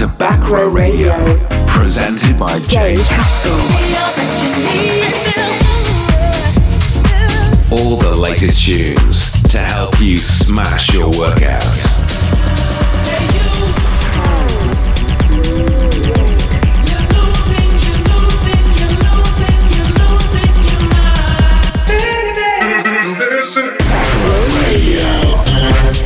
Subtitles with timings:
[0.00, 1.12] to Back Row Radio,
[1.66, 3.52] presented by James Haskell.
[7.70, 11.98] All the latest tunes to help you smash your workouts.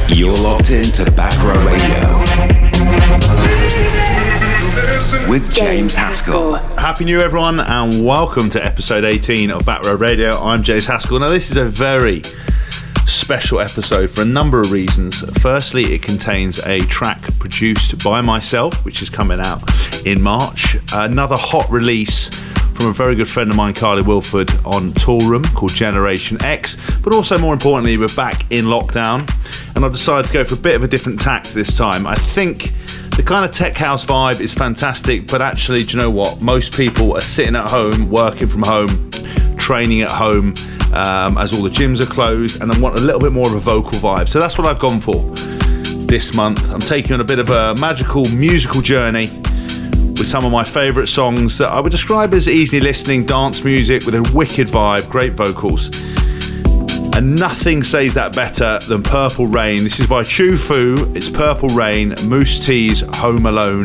[0.09, 2.24] You're locked into Back Row Radio
[5.29, 6.55] with James Haskell.
[6.77, 10.37] Happy New Year, everyone, and welcome to episode 18 of Back Row Radio.
[10.39, 11.19] I'm James Haskell.
[11.19, 12.23] Now, this is a very
[13.07, 15.21] special episode for a number of reasons.
[15.41, 19.63] Firstly, it contains a track produced by myself, which is coming out
[20.07, 20.77] in March.
[20.93, 22.29] Another hot release
[22.75, 26.77] from a very good friend of mine, Carly Wilford, on Toolroom called Generation X.
[27.01, 29.29] But also, more importantly, we're back in lockdown,
[29.75, 32.07] and I've decided to go for a bit of a different tact this time.
[32.07, 32.73] I think
[33.17, 36.41] the kind of tech house vibe is fantastic, but actually, do you know what?
[36.41, 39.11] Most people are sitting at home, working from home,
[39.57, 40.55] training at home,
[40.93, 43.55] um, as all the gyms are closed, and I want a little bit more of
[43.55, 44.29] a vocal vibe.
[44.29, 45.31] So that's what I've gone for
[46.07, 46.73] this month.
[46.73, 49.31] I'm taking on a bit of a magical musical journey
[50.25, 54.07] with some of my favourite songs that I would describe as easy listening dance music
[54.07, 55.91] with a wicked vibe, great vocals.
[57.15, 59.83] And nothing says that better than Purple Rain.
[59.83, 61.13] This is by Chu Fu.
[61.15, 63.85] It's Purple Rain, Moose T's Home Alone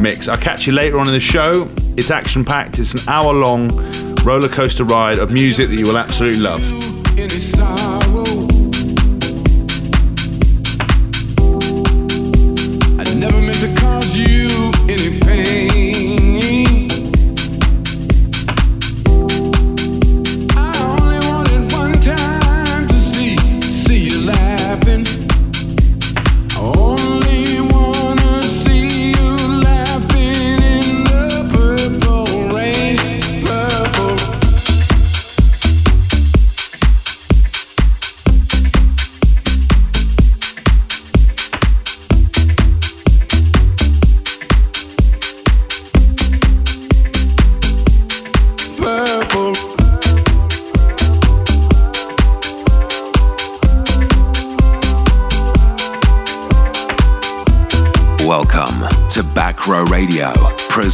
[0.00, 0.28] mix.
[0.28, 1.68] I'll catch you later on in the show.
[1.98, 3.68] It's action packed, it's an hour long
[4.24, 6.62] roller coaster ride of music that you will absolutely love.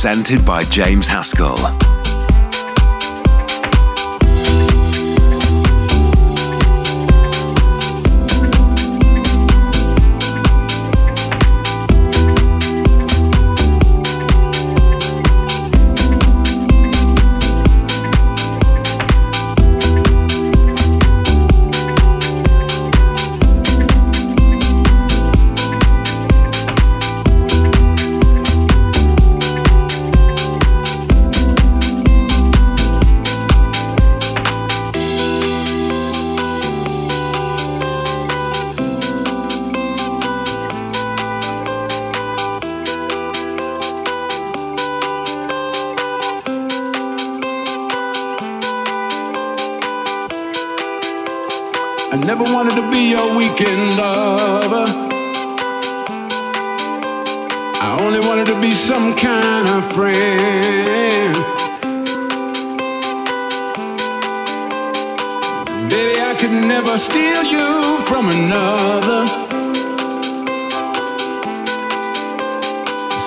[0.02, 1.81] Presented by James Haskell.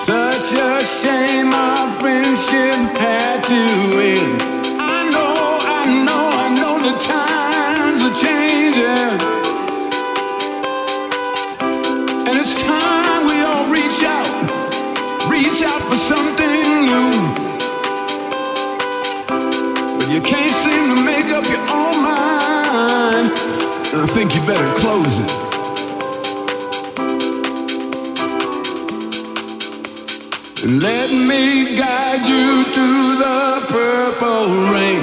[0.05, 3.55] Such a shame our friendship had to
[4.05, 4.37] end.
[4.77, 5.33] I know,
[5.65, 9.17] I know, I know the times are changing.
[12.21, 14.29] And it's time we all reach out,
[15.27, 17.13] reach out for something new.
[19.97, 23.33] But you can't seem to make up your own mind.
[23.89, 25.44] And I think you better close it.
[30.65, 35.01] Let me guide you through the purple rain,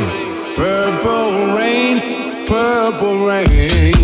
[0.56, 4.01] purple rain, purple rain.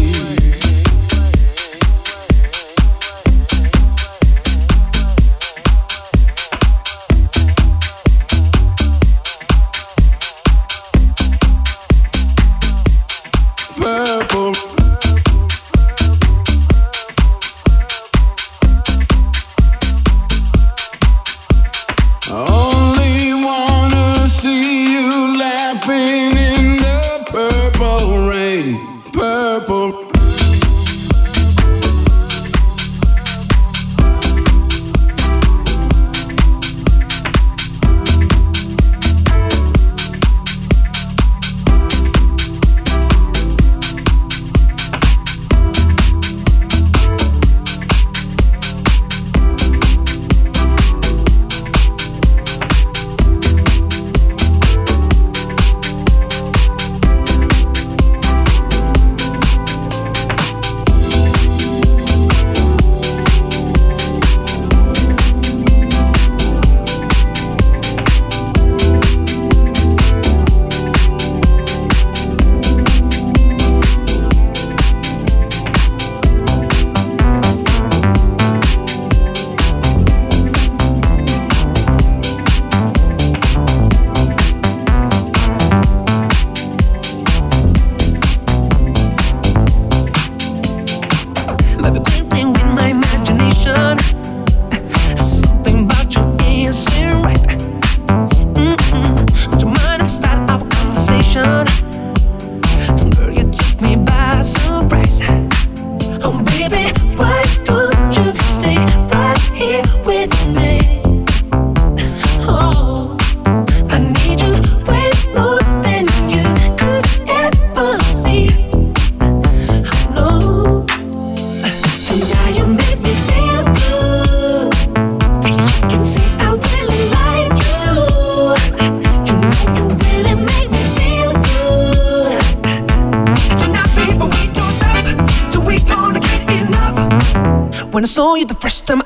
[138.18, 139.00] Saw you the first time,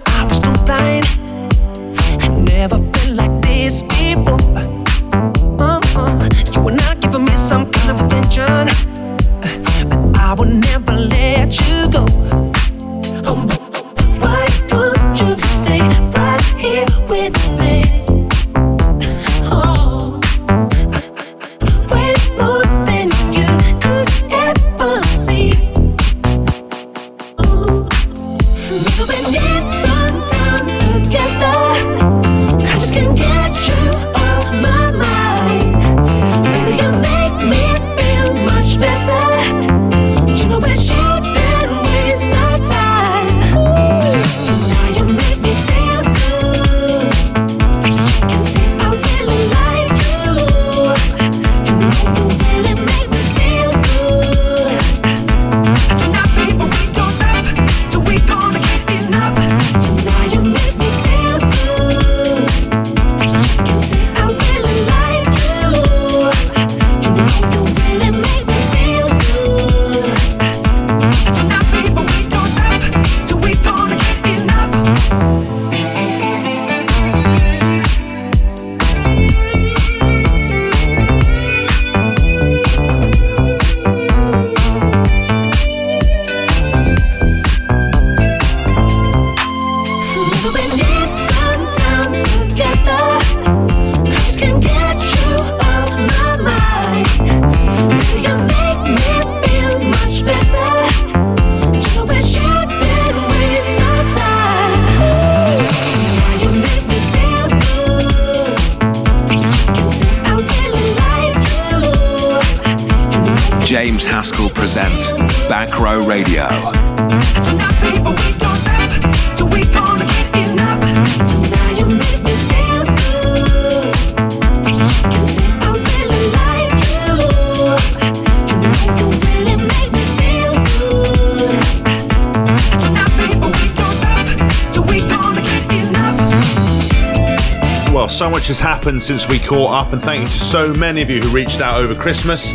[138.93, 141.63] happened since we caught up, and thank you to so many of you who reached
[141.63, 142.53] out over Christmas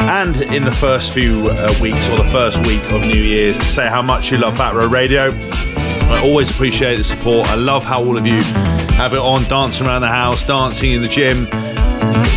[0.00, 3.64] and in the first few uh, weeks or the first week of New Year's to
[3.64, 5.30] say how much you love Back Row Radio.
[5.30, 7.46] I always appreciate the support.
[7.50, 8.40] I love how all of you
[8.96, 11.46] have it on, dancing around the house, dancing in the gym.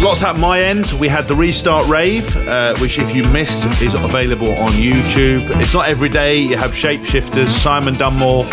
[0.04, 0.86] Lots at my end.
[1.00, 5.42] We had the restart rave, uh, which if you missed is available on YouTube.
[5.60, 6.38] It's not every day.
[6.38, 8.44] You have Shapeshifters, Simon Dunmore,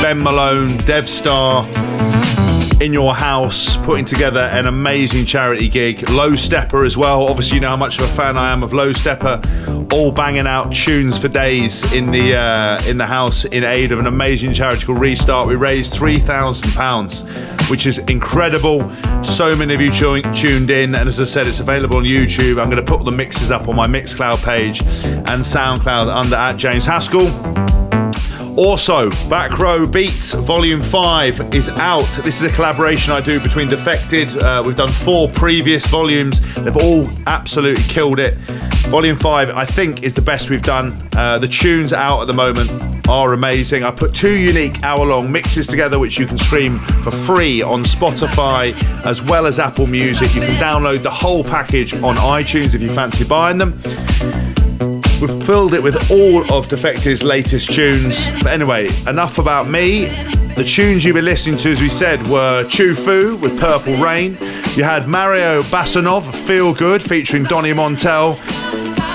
[0.00, 1.66] Ben Malone, Dev Star
[2.80, 6.08] in your house putting together an amazing charity gig.
[6.10, 7.26] Low Steppa as well.
[7.28, 9.92] Obviously, you know how much of a fan I am of Low Steppa.
[9.92, 13.98] All banging out tunes for days in the uh, in the house in aid of
[13.98, 15.48] an amazing charity called Restart.
[15.48, 17.22] We raised three thousand pounds,
[17.68, 18.88] which is incredible.
[19.22, 22.60] So many of you tu- tuned in, and as I said, it's available on YouTube.
[22.60, 26.56] I'm going to put the mixes up on my Mixcloud page and SoundCloud under at
[26.56, 27.69] James Haskell.
[28.62, 32.04] Also, Back Row Beats Volume 5 is out.
[32.22, 34.36] This is a collaboration I do between Defected.
[34.36, 38.34] Uh, we've done four previous volumes, they've all absolutely killed it.
[38.90, 40.92] Volume 5, I think, is the best we've done.
[41.16, 42.70] Uh, the tunes out at the moment
[43.08, 43.82] are amazing.
[43.82, 47.82] I put two unique hour long mixes together, which you can stream for free on
[47.82, 48.74] Spotify
[49.06, 50.34] as well as Apple Music.
[50.34, 53.80] You can download the whole package on iTunes if you fancy buying them.
[55.20, 58.30] We've filled it with all of Defected's latest tunes.
[58.42, 60.06] But anyway, enough about me.
[60.54, 64.38] The tunes you've been listening to, as we said, were Chu Fu with Purple Rain.
[64.76, 68.38] You had Mario Basanov, Feel Good, featuring Donny Montell.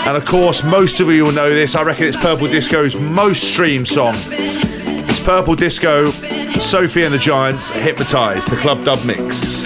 [0.05, 1.75] And of course, most of you will know this.
[1.75, 4.13] I reckon it's Purple Disco's most streamed song.
[4.29, 6.11] It's Purple Disco,
[6.59, 9.65] Sophie and the Giants, Hypnotized, the club dub mix.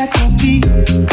[0.00, 1.07] Would place at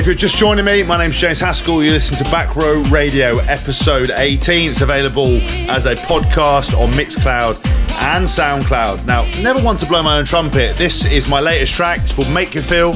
[0.00, 1.84] If you're just joining me, my name's James Haskell.
[1.84, 4.70] You listen to Back Row Radio, episode 18.
[4.70, 5.36] It's available
[5.68, 7.62] as a podcast on Mixcloud
[8.14, 9.04] and SoundCloud.
[9.04, 10.74] Now, never want to blow my own trumpet.
[10.76, 12.00] This is my latest track.
[12.00, 12.94] It's called Make You Feel.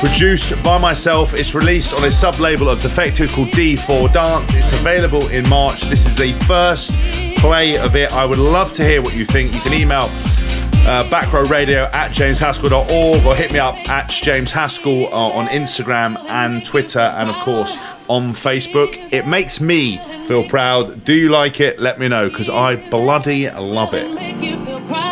[0.00, 4.52] Produced by myself, it's released on a sub label of Defected called D4 Dance.
[4.52, 5.80] It's available in March.
[5.84, 6.92] This is the first
[7.38, 8.12] play of it.
[8.12, 9.54] I would love to hear what you think.
[9.54, 10.10] You can email
[10.88, 16.64] uh, backrowradio at jameshaskell.org or hit me up at James Haskell uh, on Instagram and
[16.64, 17.76] Twitter and, of course,
[18.08, 18.96] on Facebook.
[19.12, 21.04] It makes me feel proud.
[21.04, 21.78] Do you like it?
[21.78, 25.07] Let me know because I bloody love it.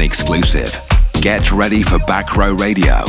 [0.00, 0.74] Exclusive.
[1.20, 3.04] Get ready for Back Row Radio.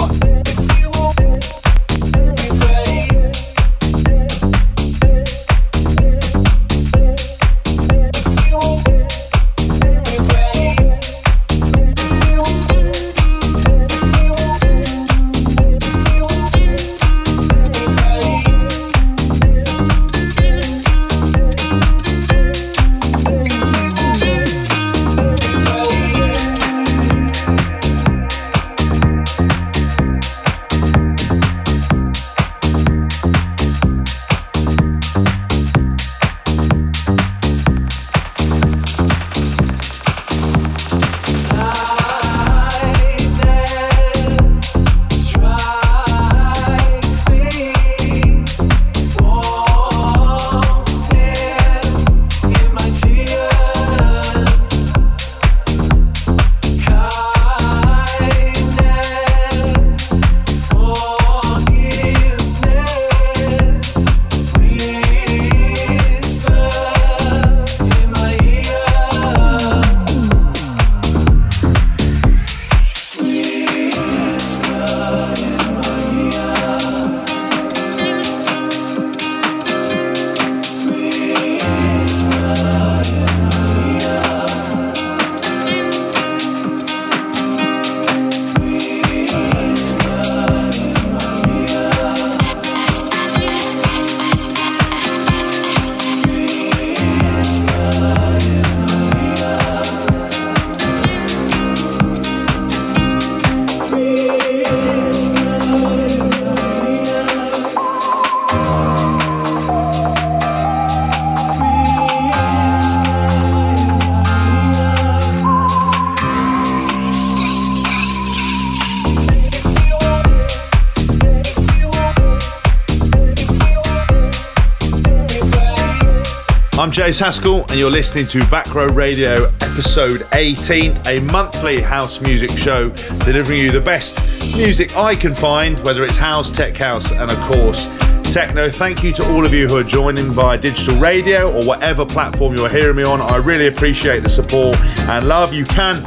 [126.99, 132.49] James Haskell, and you're listening to Back Row Radio episode 18, a monthly house music
[132.49, 132.89] show
[133.23, 134.19] delivering you the best
[134.57, 137.85] music I can find, whether it's house, tech house, and of course,
[138.33, 138.67] techno.
[138.67, 142.53] Thank you to all of you who are joining via digital radio or whatever platform
[142.53, 143.21] you're hearing me on.
[143.21, 145.53] I really appreciate the support and love.
[145.53, 146.03] You can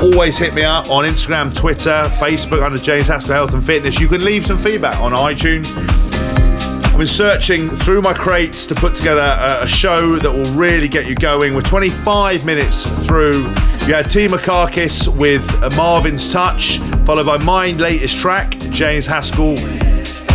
[0.00, 3.98] always hit me up on Instagram, Twitter, Facebook under James Haskell Health and Fitness.
[3.98, 6.05] You can leave some feedback on iTunes.
[6.96, 10.88] I've been searching through my crates to put together a, a show that will really
[10.88, 11.54] get you going.
[11.54, 13.42] We're 25 minutes through.
[13.86, 14.26] You had T.
[14.28, 19.56] Markakis with Marvin's Touch, followed by my latest track, James Haskell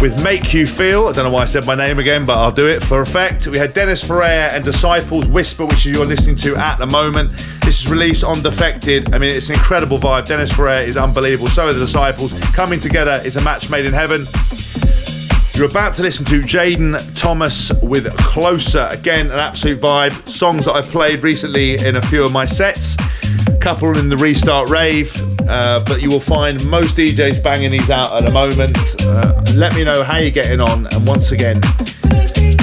[0.01, 1.07] with Make You Feel.
[1.07, 3.47] I don't know why I said my name again, but I'll do it for effect.
[3.47, 7.31] We had Dennis Ferrer and Disciples Whisper, which you're listening to at the moment.
[7.63, 9.15] This is released on Defected.
[9.15, 10.27] I mean, it's an incredible vibe.
[10.27, 11.49] Dennis Ferrer is unbelievable.
[11.49, 12.35] So are the Disciples.
[12.53, 14.27] Coming together is a match made in heaven.
[15.53, 18.87] You're about to listen to Jaden Thomas with Closer.
[18.91, 20.27] Again, an absolute vibe.
[20.27, 22.95] Songs that I've played recently in a few of my sets.
[23.59, 25.13] Couple in the Restart Rave.
[25.47, 28.77] Uh, but you will find most DJs banging these out at the moment.
[29.01, 30.87] Uh, let me know how you're getting on.
[30.87, 31.61] And once again,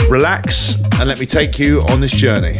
[0.08, 2.58] relax and let me take you on this journey.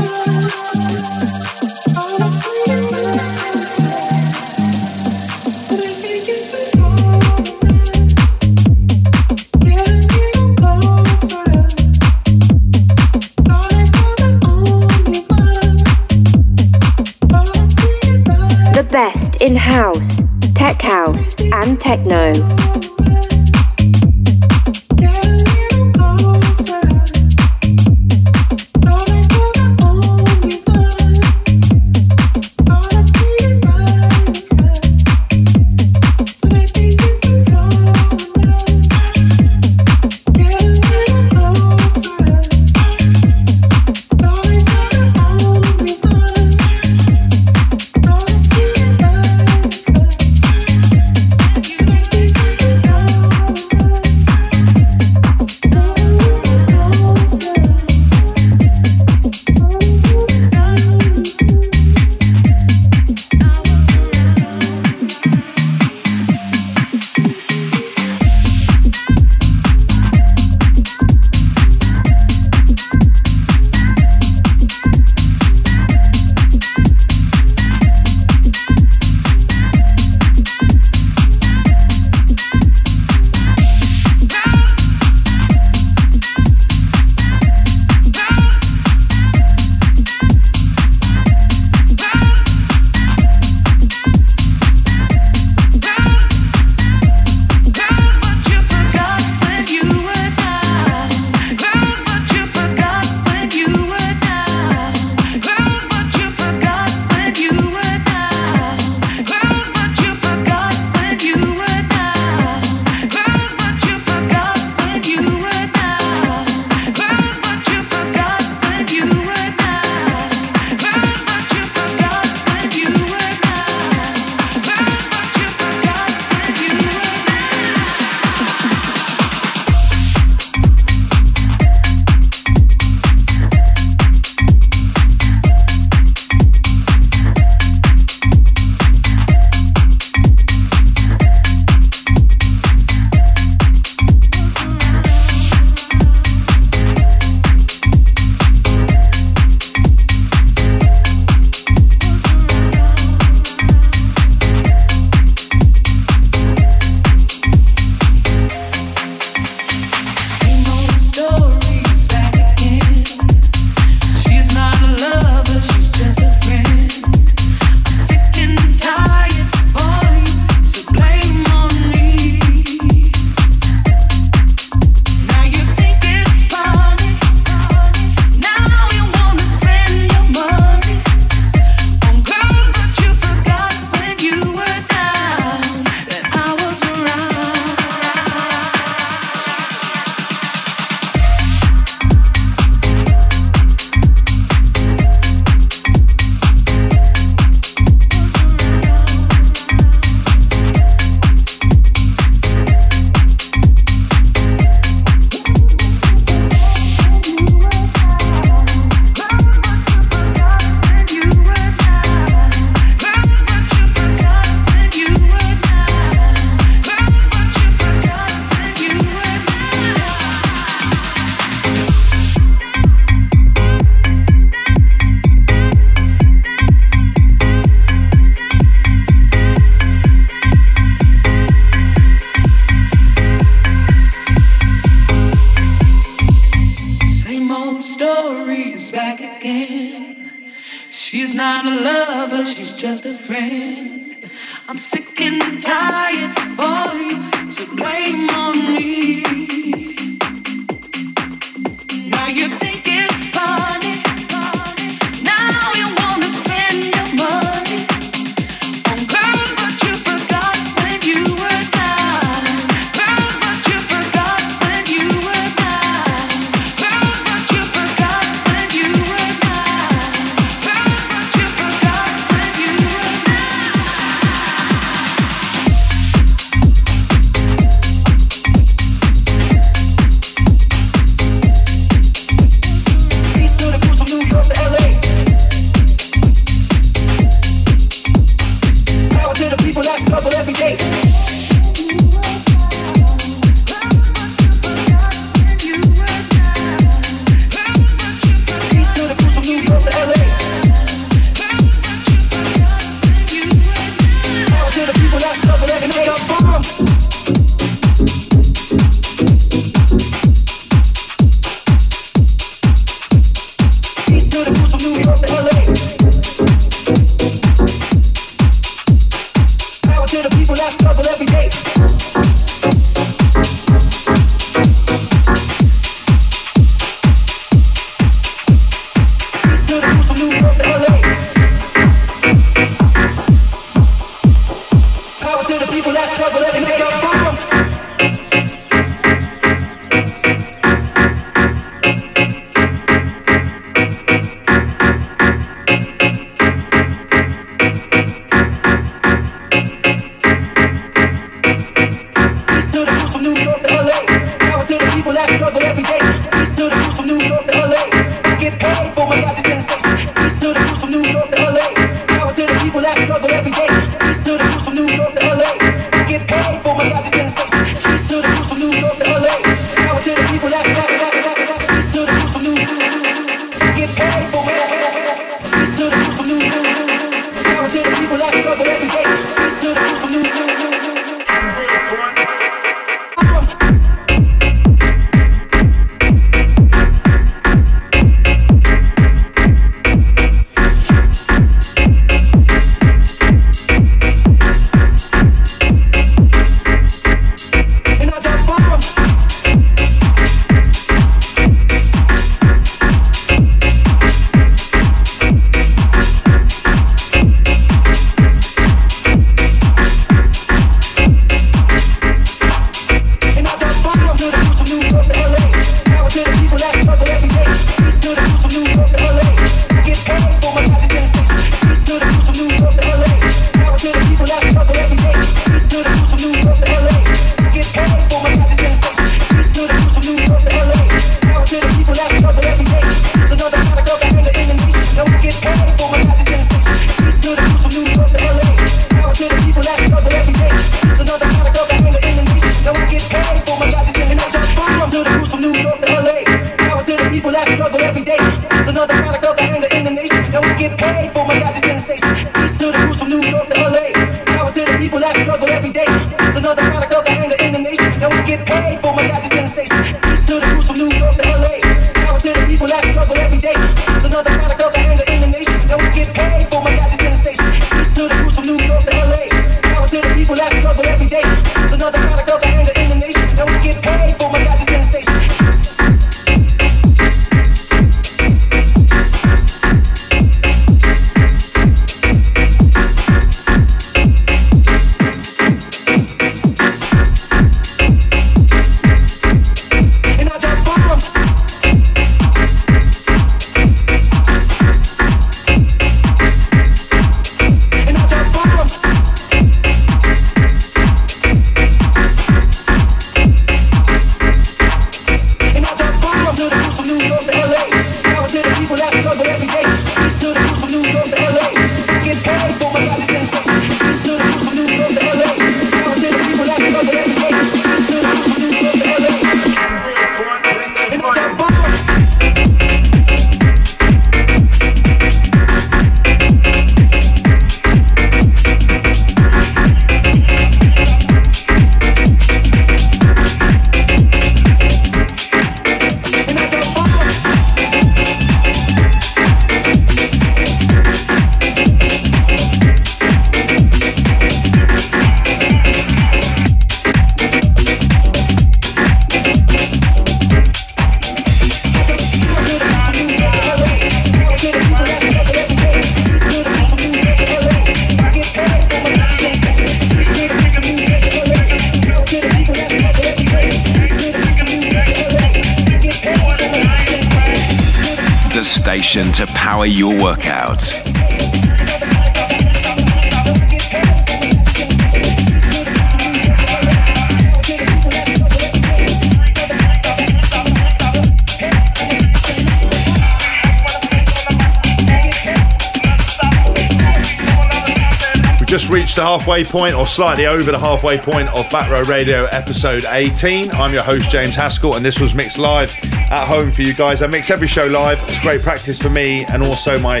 [588.96, 593.50] The halfway point, or slightly over the halfway point, of Back Row Radio episode 18.
[593.50, 595.70] I'm your host, James Haskell, and this was mixed live
[596.10, 597.02] at home for you guys.
[597.02, 597.98] I mix every show live.
[598.04, 600.00] It's great practice for me and also my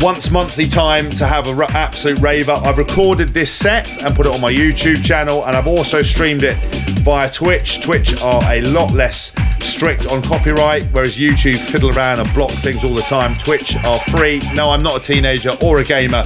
[0.00, 2.52] once monthly time to have an absolute raver.
[2.52, 6.42] I've recorded this set and put it on my YouTube channel, and I've also streamed
[6.42, 6.56] it
[7.00, 7.82] via Twitch.
[7.82, 12.82] Twitch are a lot less strict on copyright, whereas YouTube fiddle around and block things
[12.82, 13.36] all the time.
[13.36, 14.40] Twitch are free.
[14.54, 16.24] No, I'm not a teenager or a gamer,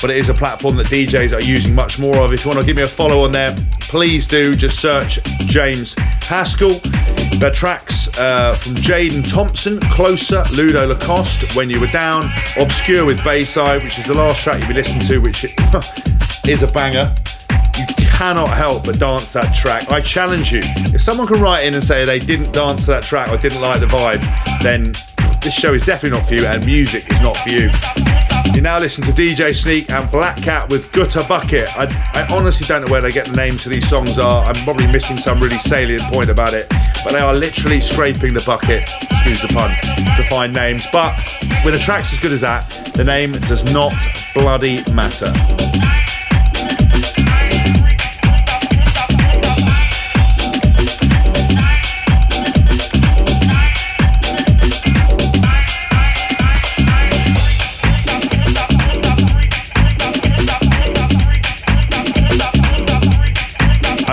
[0.00, 2.32] but it is a platform that DJs are using much more of.
[2.32, 4.54] If you want to give me a follow on there, please do.
[4.56, 6.80] Just search James Haskell.
[7.38, 12.24] The tracks uh, from Jaden Thompson, Closer, Ludo Lacoste, When You Were Down,
[12.56, 15.44] Obskür with Bayside, which is the last track you'll be listening to, which
[16.48, 17.14] is a banger.
[17.76, 19.90] You cannot help but dance that track.
[19.90, 20.60] I challenge you.
[20.94, 23.60] If someone can write in and say they didn't dance to that track or didn't
[23.60, 24.22] like the vibe,
[24.62, 24.92] then
[25.42, 27.70] this show is definitely not for you and music is not for you.
[28.54, 31.68] You now listen to DJ Sneak and Black Cat with Gutter Bucket.
[31.76, 31.84] I,
[32.14, 34.44] I honestly don't know where they get the names of these songs are.
[34.44, 36.66] I'm probably missing some really salient point about it,
[37.04, 39.70] but they are literally scraping the bucket, excuse the pun,
[40.16, 40.86] to find names.
[40.90, 41.16] But
[41.64, 43.92] with a tracks as good as that, the name does not
[44.34, 45.32] bloody matter.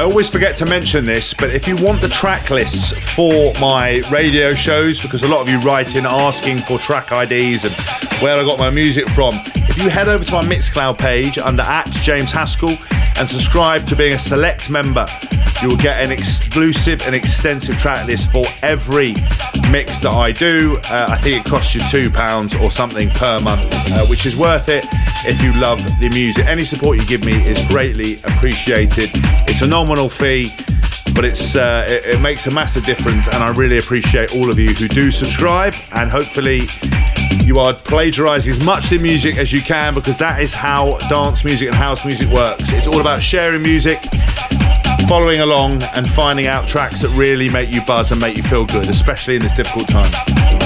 [0.03, 4.01] I always forget to mention this, but if you want the track lists for my
[4.11, 8.37] radio shows, because a lot of you write in asking for track IDs and where
[8.37, 11.89] I got my music from, if you head over to my Mixcloud page under at
[11.89, 12.75] James Haskell
[13.17, 15.05] and subscribe to being a select member,
[15.61, 19.13] you will get an exclusive and extensive track list for every
[19.71, 20.79] mix that I do.
[20.89, 24.69] Uh, I think it costs you £2 or something per month, uh, which is worth
[24.69, 24.85] it
[25.25, 26.45] if you love the music.
[26.45, 29.09] Any support you give me is greatly appreciated.
[29.47, 30.51] It's a nominal fee,
[31.15, 34.57] but it's uh, it, it makes a massive difference, and I really appreciate all of
[34.57, 35.73] you who do subscribe.
[35.93, 36.63] And hopefully,
[37.45, 41.43] you are plagiarizing as much the music as you can because that is how dance
[41.43, 42.71] music and house music works.
[42.71, 43.99] It's all about sharing music,
[45.07, 48.65] following along, and finding out tracks that really make you buzz and make you feel
[48.65, 50.62] good, especially in this difficult time.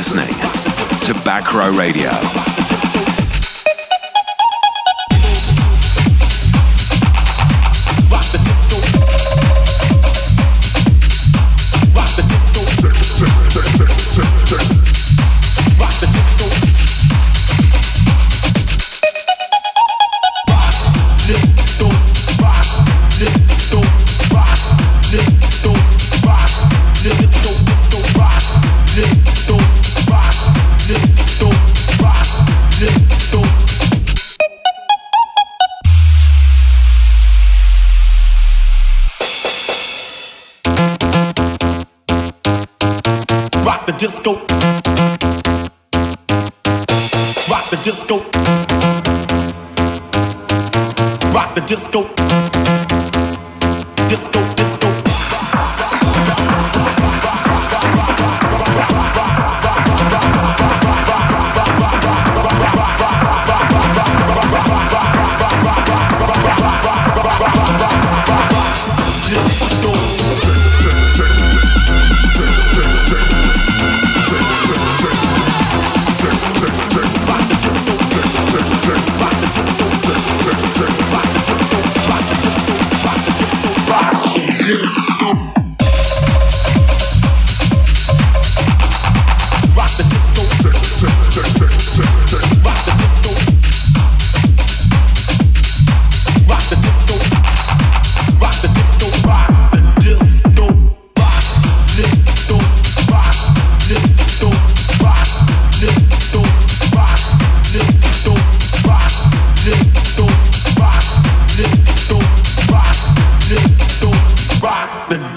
[0.00, 0.34] Listening
[1.02, 2.59] to Back Row Radio.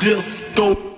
[0.04, 0.93] disco.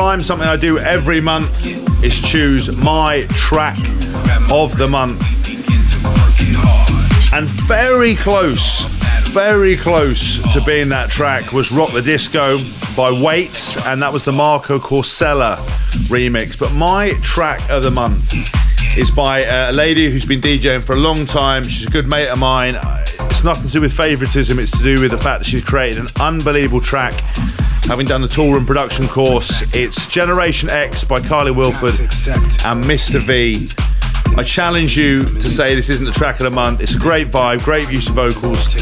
[0.00, 0.22] Time.
[0.22, 1.66] Something I do every month
[2.02, 3.76] is choose my track
[4.50, 5.20] of the month.
[7.34, 8.86] And very close,
[9.28, 12.56] very close to being that track was Rock the Disco
[12.96, 15.56] by Waits, and that was the Marco Corsella
[16.08, 16.58] remix.
[16.58, 18.32] But my track of the month
[18.96, 21.62] is by uh, a lady who's been DJing for a long time.
[21.62, 22.76] She's a good mate of mine.
[23.28, 26.00] It's nothing to do with favoritism, it's to do with the fact that she's created
[26.00, 27.12] an unbelievable track.
[27.90, 33.18] Having done the tour and production course, it's Generation X by Carly Wilford and Mr.
[33.18, 33.68] V.
[34.38, 36.80] I challenge you to say this isn't the track of the month.
[36.80, 38.74] It's a great vibe, great use of vocals,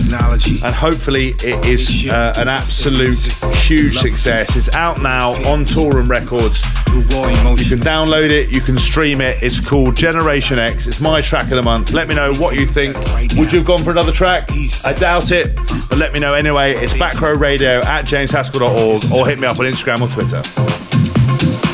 [0.63, 3.19] and hopefully it is uh, an absolute
[3.57, 4.57] huge success.
[4.57, 6.63] It's out now on Toolroom Records.
[6.89, 9.43] You can download it, you can stream it.
[9.43, 10.87] It's called Generation X.
[10.87, 11.95] It's my track of the month.
[11.95, 12.95] Let me know what you think.
[13.39, 14.51] Would you have gone for another track?
[14.85, 15.59] I doubt it,
[15.89, 16.73] but let me know anyway.
[16.75, 20.43] It's Backrow Radio at jameshaskell.org or hit me up on Instagram or Twitter.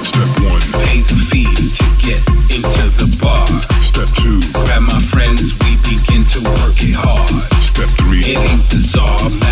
[0.05, 2.21] Step one, pay the fee to get
[2.55, 3.47] into the bar.
[3.83, 7.31] Step two, grab my friends, we begin to work it hard.
[7.63, 9.44] Step three, it ain't bizarre.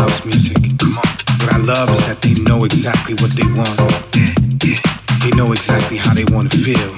[0.00, 0.56] House music.
[1.44, 3.76] What I love is that they know exactly what they want.
[5.20, 6.88] They know exactly how they want to feel.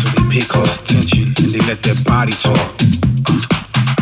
[0.00, 2.72] So they pay close attention and they let their body talk.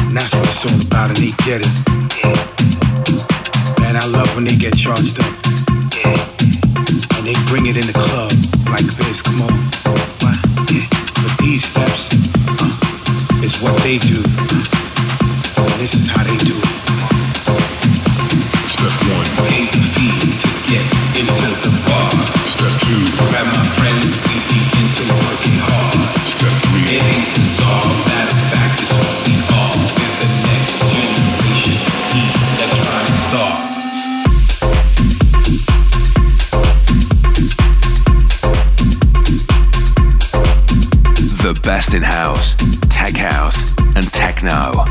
[0.06, 1.72] And that's what it's all about, and they get it.
[3.82, 5.34] Man, I love when they get charged up.
[7.18, 8.30] And they bring it in the club
[8.70, 9.26] like this.
[9.26, 9.58] Come on.
[10.22, 12.14] But these steps
[13.42, 14.22] is what they do.
[15.66, 16.91] And this is how they do it.
[42.00, 42.54] House,
[42.88, 44.86] tech house, and techno.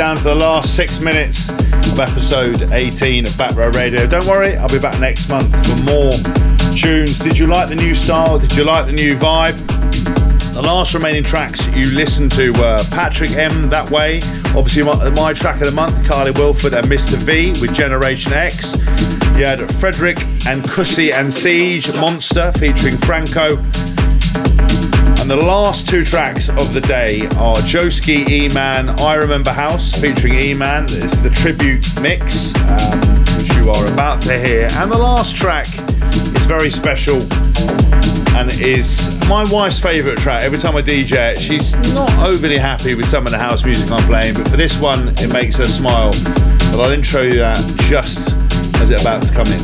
[0.00, 4.06] Down to the last six minutes of episode 18 of Back Row Radio.
[4.06, 6.12] Don't worry, I'll be back next month for more
[6.74, 7.18] tunes.
[7.18, 8.38] Did you like the new style?
[8.38, 9.58] Did you like the new vibe?
[10.54, 13.68] The last remaining tracks you listened to were Patrick M.
[13.68, 14.22] That Way,
[14.56, 17.16] obviously my, my track of the month, Carly Wilford and Mr.
[17.16, 18.72] V with Generation X.
[19.36, 23.56] You had Frederick and Cussy and Siege, Monster featuring Franco.
[25.30, 30.86] The last two tracks of the day are Joeski E-Man, I Remember House, featuring E-Man.
[30.88, 32.98] It's the tribute mix, um,
[33.38, 34.66] which you are about to hear.
[34.72, 37.18] And the last track is very special
[38.34, 40.42] and is my wife's favourite track.
[40.42, 43.88] Every time I DJ it, she's not overly happy with some of the house music
[43.88, 46.10] I'm playing, but for this one, it makes her smile.
[46.72, 47.56] But I'll intro you that
[47.88, 48.34] just
[48.80, 49.60] as it's about to come in.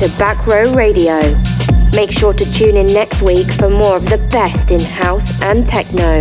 [0.00, 1.20] To Back Row Radio.
[1.94, 5.66] Make sure to tune in next week for more of the best in house and
[5.66, 6.20] techno.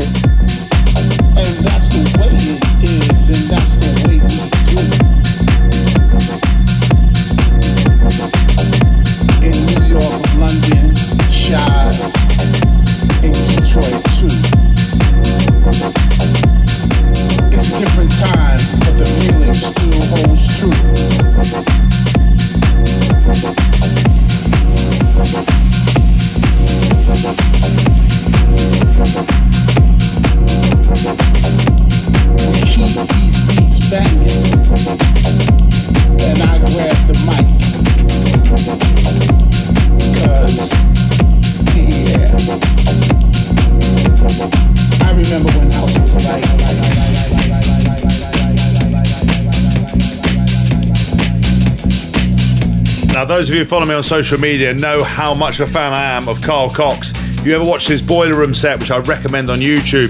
[53.39, 55.93] Those of you who follow me on social media know how much of a fan
[55.93, 57.13] I am of Carl Cox.
[57.45, 60.09] You ever watch his Boiler Room set, which I recommend on YouTube,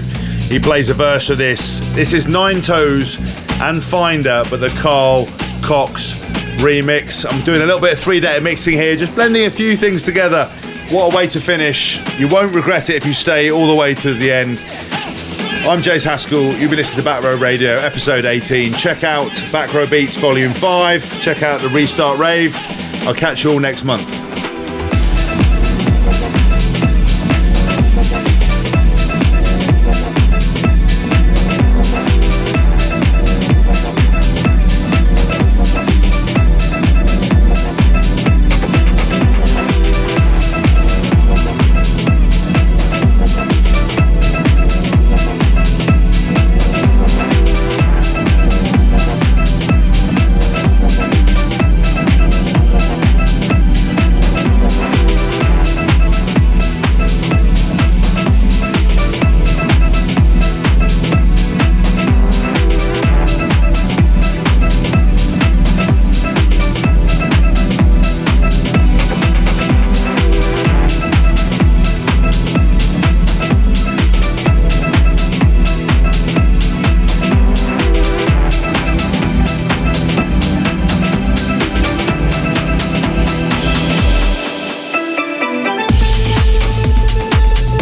[0.50, 1.78] he plays a verse of this.
[1.94, 3.18] This is Nine Toes
[3.60, 5.26] and Finder, but the Carl
[5.62, 6.14] Cox
[6.60, 7.30] remix.
[7.30, 10.02] I'm doing a little bit of three deck mixing here, just blending a few things
[10.02, 10.46] together.
[10.90, 12.00] What a way to finish.
[12.18, 14.64] You won't regret it if you stay all the way to the end.
[15.68, 16.52] I'm James Haskell.
[16.54, 18.72] You've been listening to Back Row Radio, episode 18.
[18.72, 21.20] Check out Back Row Beats Volume 5.
[21.20, 22.56] Check out the Restart Rave.
[23.06, 24.29] I'll catch you all next month.